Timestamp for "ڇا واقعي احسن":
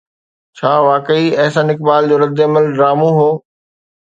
0.61-1.67